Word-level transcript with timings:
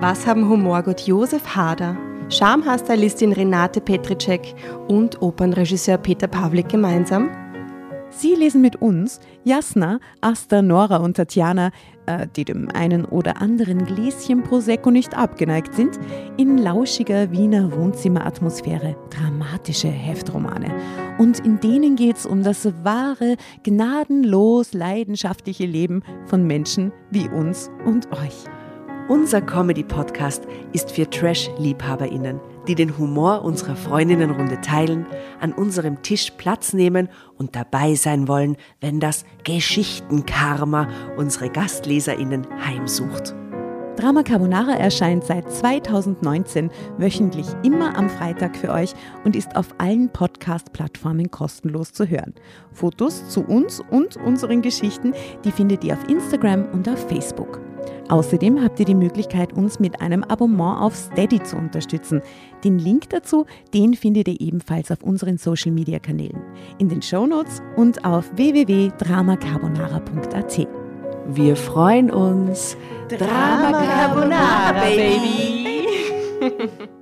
Was 0.00 0.26
haben 0.26 0.48
Humorgott 0.48 1.02
Josef 1.02 1.54
Hader, 1.54 1.94
Schamhaarstylistin 2.30 3.34
Renate 3.34 3.82
Petricek 3.82 4.54
und 4.88 5.20
Opernregisseur 5.20 5.98
Peter 5.98 6.26
Pawlik 6.26 6.70
gemeinsam? 6.70 7.28
Sie 8.08 8.34
lesen 8.34 8.62
mit 8.62 8.76
uns 8.76 9.20
Jasna, 9.44 10.00
Asta, 10.22 10.62
Nora 10.62 10.96
und 10.96 11.18
Tatjana, 11.18 11.70
äh, 12.06 12.26
die 12.34 12.46
dem 12.46 12.70
einen 12.70 13.04
oder 13.04 13.42
anderen 13.42 13.84
Gläschen 13.84 14.42
Prosecco 14.42 14.90
nicht 14.90 15.14
abgeneigt 15.14 15.74
sind, 15.74 16.00
in 16.38 16.56
lauschiger 16.56 17.30
Wiener 17.30 17.70
Wohnzimmeratmosphäre 17.70 18.96
dramatische 19.10 19.88
Heftromane. 19.88 20.74
Und 21.18 21.40
in 21.40 21.60
denen 21.60 21.96
geht 21.96 22.16
es 22.16 22.24
um 22.24 22.42
das 22.42 22.66
wahre, 22.82 23.36
gnadenlos 23.64 24.72
leidenschaftliche 24.72 25.66
Leben 25.66 26.02
von 26.24 26.46
Menschen 26.46 26.90
wie 27.10 27.28
uns 27.28 27.70
und 27.84 28.10
euch. 28.12 28.46
Unser 29.10 29.40
Comedy-Podcast 29.40 30.44
ist 30.72 30.92
für 30.92 31.10
Trash-LiebhaberInnen, 31.10 32.38
die 32.68 32.76
den 32.76 32.96
Humor 32.96 33.42
unserer 33.42 33.74
Freundinnenrunde 33.74 34.60
teilen, 34.60 35.04
an 35.40 35.52
unserem 35.52 36.00
Tisch 36.02 36.30
Platz 36.36 36.72
nehmen 36.74 37.08
und 37.36 37.56
dabei 37.56 37.96
sein 37.96 38.28
wollen, 38.28 38.56
wenn 38.80 39.00
das 39.00 39.24
Geschichtenkarma 39.42 40.86
unsere 41.16 41.50
GastleserInnen 41.50 42.46
heimsucht. 42.64 43.34
Drama 43.96 44.22
Carbonara 44.22 44.76
erscheint 44.76 45.24
seit 45.24 45.50
2019 45.50 46.70
wöchentlich 46.96 47.48
immer 47.64 47.98
am 47.98 48.08
Freitag 48.08 48.56
für 48.56 48.70
euch 48.70 48.94
und 49.24 49.34
ist 49.34 49.56
auf 49.56 49.74
allen 49.78 50.08
Podcast-Plattformen 50.12 51.32
kostenlos 51.32 51.92
zu 51.92 52.06
hören. 52.06 52.32
Fotos 52.72 53.28
zu 53.28 53.40
uns 53.40 53.82
und 53.90 54.18
unseren 54.18 54.62
Geschichten, 54.62 55.14
die 55.44 55.50
findet 55.50 55.82
ihr 55.82 55.94
auf 55.94 56.08
Instagram 56.08 56.66
und 56.70 56.88
auf 56.88 57.08
Facebook. 57.08 57.60
Außerdem 58.08 58.62
habt 58.62 58.80
ihr 58.80 58.86
die 58.86 58.94
Möglichkeit, 58.94 59.52
uns 59.52 59.78
mit 59.78 60.00
einem 60.00 60.24
Abonnement 60.24 60.80
auf 60.80 60.96
Steady 60.96 61.42
zu 61.42 61.56
unterstützen. 61.56 62.22
Den 62.64 62.78
Link 62.78 63.10
dazu, 63.10 63.44
den 63.72 63.94
findet 63.94 64.28
ihr 64.28 64.40
ebenfalls 64.40 64.90
auf 64.90 65.02
unseren 65.02 65.36
Social 65.38 65.72
Media 65.72 65.98
Kanälen, 65.98 66.40
in 66.78 66.88
den 66.88 67.02
Show 67.02 67.26
Notes 67.26 67.60
und 67.76 68.02
auf 68.04 68.30
www.dramacarbonara.at. 68.36 70.68
Wir 71.26 71.54
freuen 71.54 72.10
uns. 72.10 72.76
Drama 73.08 73.84
Carbonara, 73.84 74.72
Baby! 74.72 75.86